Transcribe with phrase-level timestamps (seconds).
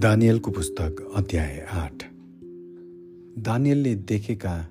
[0.00, 2.02] दानियलको पुस्तक अध्याय आठ।
[3.38, 4.68] दानियलले देखेका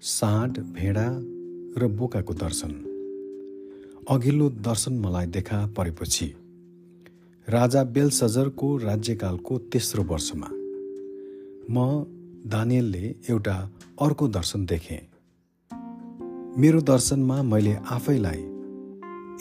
[0.00, 1.04] साँड भेडा
[1.78, 2.70] र बोकाको दर्शन।
[4.10, 6.26] अघिल्लो दर्शन मलाई देखा परेपछि
[7.48, 10.48] राजा बेलसजरको राज्यकालको तेस्रो वर्षमा
[11.70, 11.86] म
[12.46, 13.70] दानियलले एउटा
[14.00, 15.00] अर्को दर्शन देखेँ।
[16.58, 18.42] मेरो दर्शनमा मैले आफैलाई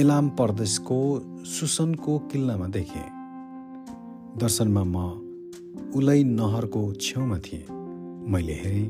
[0.00, 0.98] एलाम प्रदेशको
[1.44, 3.17] सुसनको किल्लामा देखेँ।
[4.42, 4.96] दर्शनमा म
[5.96, 7.66] उलै नहरको छेउमा थिएँ।
[8.32, 8.88] मैले हेरेँ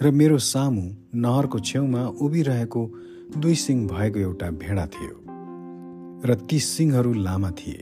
[0.00, 0.82] र मेरो सामु
[1.24, 2.82] नहरको छेउमा उभिरहेको
[3.38, 5.14] दुई सिङ भएको एउटा भेडा थियो
[6.28, 7.80] र ती सिङहरू लामा थिए।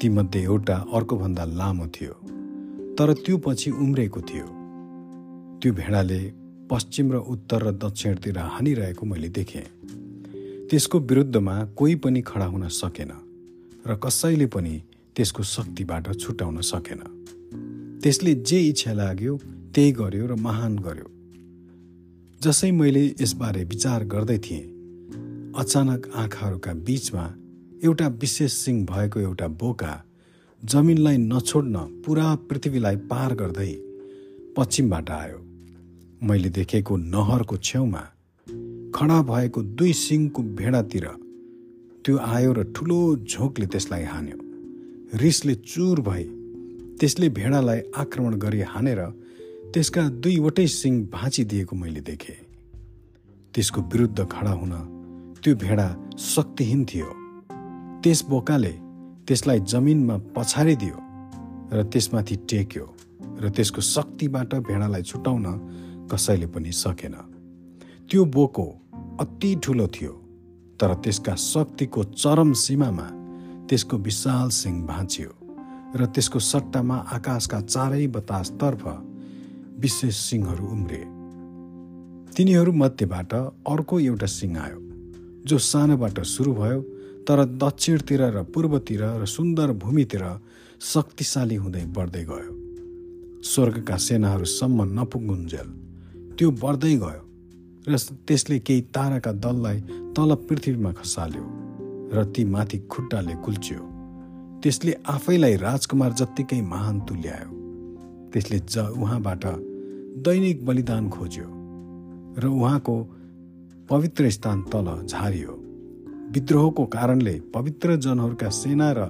[0.00, 2.14] तीमध्ये एउटा अर्कोभन्दा लामो थियो
[2.98, 4.46] तर त्यो पछि उम्रेको थियो।
[5.60, 6.20] त्यो भेडाले
[6.70, 9.66] पश्चिम र उत्तर र दक्षिणतिर हानिरहेको मैले देखेँ।
[10.68, 13.12] त्यसको विरुद्धमा कोही पनि खडा हुन सकेन
[13.86, 14.74] र कसैले पनि
[15.16, 17.02] त्यसको शक्तिबाट छुटाउन सकेन।
[18.02, 19.36] त्यसले जे इच्छा लाग्यो
[19.74, 21.08] त्यही गर्यो र महान गर्यो।
[22.40, 24.64] जसै मैले यसबारे विचार गर्दै थिएँ
[25.56, 27.24] अचानक आँखाहरूका बिचमा
[27.84, 29.92] एउटा विशेष सिंह भएको एउटा बोका
[30.62, 33.72] जमिनलाई नछोड्न पुरा पृथ्वीलाई पार गर्दै
[34.56, 35.38] पश्चिमबाट आयो।
[36.22, 38.02] मैले देखेको नहरको छेउमा
[38.96, 41.06] खडा भएको दुई सिङको भेडातिर
[42.04, 42.98] त्यो आयो र ठुलो
[43.30, 44.38] झोकले त्यसलाई हान्यो।
[45.12, 46.24] रिसले चुर भए।
[47.00, 49.00] त्यसले भेडालाई आक्रमण गरी हानेर
[49.74, 52.40] त्यसका दुईवटै सिङ भाँचिदिएको मैले देखेँ।
[53.54, 54.72] त्यसको विरुद्ध खडा हुन
[55.42, 55.86] त्यो भेडा
[56.18, 57.10] शक्तिहीन थियो।
[58.02, 58.72] त्यस बोकाले
[59.26, 60.96] त्यसलाई जमिनमा पछारिदियो
[61.72, 62.86] र त्यसमाथि टेक्यो
[63.42, 65.46] र त्यसको शक्तिबाट भेडालाई छुटाउन
[66.12, 67.14] कसैले पनि सकेन।
[68.10, 68.66] त्यो बोको
[69.20, 70.12] अति ठुलो थियो
[70.80, 73.06] तर त्यसका शक्तिको चरम सीमामा
[73.68, 75.30] त्यसको विशाल सिंह भाँचियो
[75.96, 78.82] र त्यसको सट्टामा आकाशका चारै बतासतर्फ
[79.82, 81.02] विशेष सिंहहरू उम्रे।
[82.36, 84.80] तिनीहरू मध्येबाट अर्को एउटा सिंह आयो
[85.48, 86.80] जो सानोबाट सुरु भयो
[87.28, 90.24] तर दक्षिणतिर र पूर्वतिर र सुन्दर भूमितिर
[90.92, 92.52] शक्तिशाली हुँदै बढ्दै गयो।
[93.44, 95.68] स्वर्गका सेनाहरूसम्म नपुगुन्जेल
[96.36, 97.22] त्यो बढ्दै गयो
[97.88, 99.78] र त्यसले केही ताराका दललाई
[100.16, 101.44] तल पृथ्वीमा खसाल्यो।
[102.12, 103.80] र ती माथि खुट्टाले कुल्च्यो।
[104.62, 107.50] त्यसले आफैलाई राजकुमार जत्तिकै महान तुल्यायो।
[108.32, 109.44] त्यसले ज उहाँबाट
[110.24, 111.48] दैनिक बलिदान खोज्यो
[112.38, 112.96] र उहाँको
[113.90, 115.52] पवित्र स्थान तल झारियो।
[116.34, 119.00] विद्रोहको कारणले पवित्र जनहरूका सेना र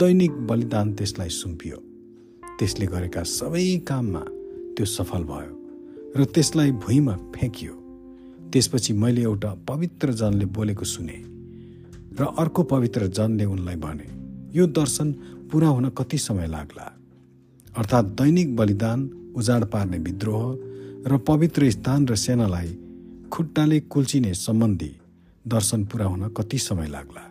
[0.00, 1.76] दैनिक बलिदान त्यसलाई सुम्पियो।
[2.58, 4.22] त्यसले गरेका सबै काममा
[4.76, 5.52] त्यो सफल भयो
[6.16, 7.74] र त्यसलाई भुइँमा फ्याँकियो।
[8.52, 11.31] त्यसपछि मैले एउटा पवित्र जनले बोलेको सुने।
[12.20, 14.08] र अर्को पवित्र जनले उनलाई भने
[14.58, 15.12] यो दर्शन
[15.52, 16.98] पुरा हुन कति समय लाग्ला?
[17.78, 20.58] अर्थात् दैनिक बलिदान उजाड पार्ने विद्रोह
[21.12, 22.78] र पवित्र स्थान र सेनालाई
[23.32, 24.96] खुट्टाले कुल्चिने सम्बन्धी
[25.48, 27.30] दर्शन पुरा हुन कति समय लाग्ला?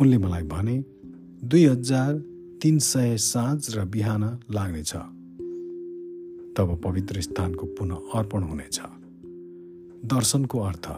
[0.00, 0.84] उनले मलाई भने
[1.44, 2.14] दुई हजार
[2.62, 4.94] तिन सय साँझ र बिहान लाग्नेछ।
[6.56, 8.80] तब पवित्र स्थानको पुनः अर्पण हुनेछ।
[10.04, 10.90] दर्शनको अर्थ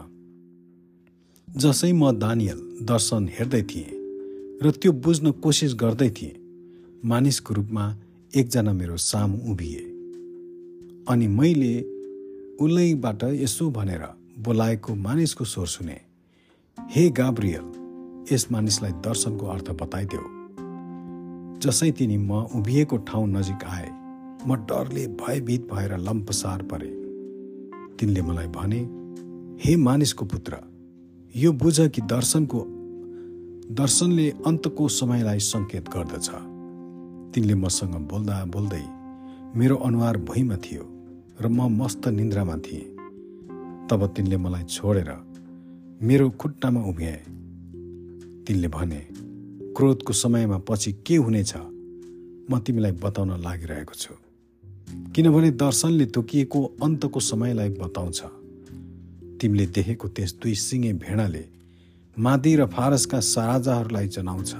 [1.51, 3.95] जसै म दानियल दर्शन हेर्दै थिएँ
[4.63, 6.39] र त्यो बुझ्न कोसिस गर्दै थिएँ
[7.03, 7.85] मानिसको रूपमा
[8.33, 9.83] एकजना मेरो सामु उभिए।
[11.11, 11.73] अनि मैले
[12.63, 14.03] उलैबाट यसो भनेर
[14.39, 15.99] बोलाएको मानिसको स्वर सुने
[16.77, 17.67] हे गाब्रियल
[18.31, 20.25] यस मानिसलाई दर्शनको अर्थ बताइदेऊ।
[21.59, 23.91] जसै तिनी म उभिएको ठाउँ नजिक आए
[24.47, 26.91] म डरले भयभीत भएर लम्पसार परे।
[27.99, 28.81] तिनले मलाई भने
[29.63, 30.70] हे मानिसको पुत्र
[31.35, 32.65] यो बुझ कि दर्शनको
[33.71, 36.27] दर्शनले अन्तको समयलाई सङ्केत गर्दछ।
[37.33, 38.83] तिनले मसँग बोल्दा बोल्दै
[39.55, 40.83] मेरो अनुहार भुइँमा थियो
[41.41, 42.83] र म मस्त निन्द्रामा थिएँ।
[43.87, 45.11] तब तिनले मलाई छोडेर
[46.03, 47.23] मेरो खुट्टामा उभ्याए
[48.43, 48.99] तिनले भने
[49.71, 51.53] क्रोधको समयमा पछि के हुनेछ?
[52.51, 54.13] म तिमीलाई बताउन लागिरहेको छु।
[55.15, 58.40] किनभने दर्शनले तोकिएको अन्तको समयलाई बताउँछ।
[59.41, 61.45] तिमीले देखेको त्यस दुई सिङे भेडाले
[62.19, 64.53] मादी र फारसका राजाहरूलाई जनाउँछ।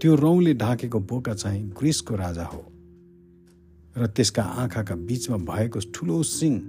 [0.00, 2.64] त्यो रौँले ढाकेको बोका चाहिँ ग्रिसको राजा हो।
[3.98, 6.60] र त्यसका आँखाका बिचमा भएको ठुलो सिंह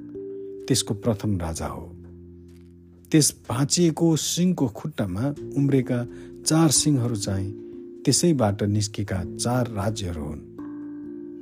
[0.67, 1.95] त्यसको प्रथम राजा हो।
[3.11, 6.07] त्यस भाँचिएको सिंहको खुट्टामा उम्रेका
[6.45, 7.51] चार सिंहहरू चाहिँ
[8.05, 10.41] त्यसैबाट निस्केका चार राज्यहरू हुन्।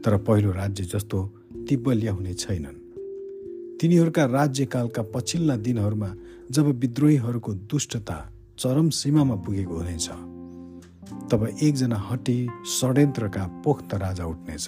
[0.02, 1.20] तर पहिलो राज्य जस्तो
[1.70, 2.81] तिब्बलिया हुने छैनन्।
[3.82, 6.10] तिनीहरूका राज्यकालका पछिल्ला दिनहरूमा
[6.52, 8.18] जब विद्रोहीहरूको दुष्टता
[8.60, 10.08] चरम सीमामा पुगेको हुनेछ
[11.30, 12.38] तब एकजना हटी
[12.70, 14.68] षड्यन्त्रका पोख्त राजा उठ्नेछ।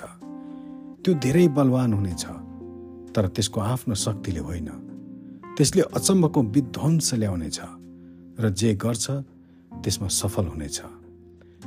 [1.03, 2.23] त्यो धेरै बलवान हुनेछ
[3.13, 4.69] तर त्यसको आफ्नो शक्तिले होइन।
[5.57, 7.59] त्यसले अचम्मको विध्वंस ल्याउनेछ
[8.41, 9.05] र जे गर्छ
[9.83, 10.77] त्यसमा सफल हुनेछ।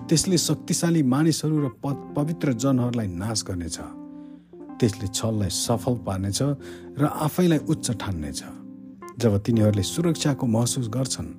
[0.09, 1.69] त्यसले शक्तिशाली मानिसहरू र
[2.17, 3.79] पवित्र जनहरूलाई नाश गर्नेछ।
[4.81, 6.43] त्यसले छललाई सफल पार्नेछ
[6.99, 8.43] र आफैलाई उच्च ठान्नेछ।
[9.19, 11.31] जब तिनीहरूले सुरक्षाको महसुस गर्छन्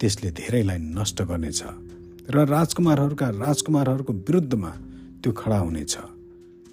[0.00, 1.62] त्यसले धेरैलाई नष्ट गर्नेछ
[2.30, 4.70] र राजकुमारहरूका राजकुमारहरूको विरुद्धमा
[5.22, 5.96] त्यो खडा हुनेछ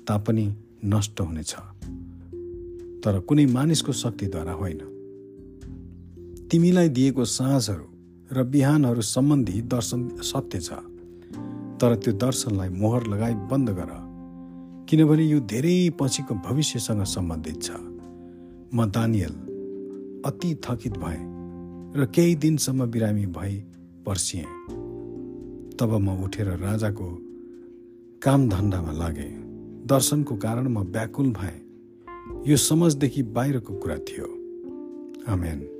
[0.07, 0.45] तापनि
[0.85, 1.53] नष्ट हुनेछ।
[3.03, 4.81] तर कुनै मानिसको शक्तिद्वारा होइन।
[6.51, 7.85] तिमीलाई दिएको साँझहरू
[8.31, 10.69] र बिहानहरू सम्बन्धी दर्शन सत्य छ
[11.79, 14.06] तर त्यो दर्शनलाई मोहर लगाई बन्द गर।
[14.89, 17.71] किनभने यो धेरै पछिको भविष्यसँग सम्बन्धित छ।
[18.73, 19.33] म दानियल
[20.25, 21.23] अति थकित भएँ
[21.95, 23.55] र केही दिनसम्म बिरामी भई
[24.05, 24.45] पर्सिएँ।
[25.75, 27.07] तब म उठेर राजाको
[28.21, 29.31] कामधन्दामा लागेँ।
[29.85, 31.59] दर्शनको कारण म व्याकुल भएँ।
[32.47, 34.27] यो समझदेखि बाहिरको कुरा थियो।
[35.31, 35.76] आमेन।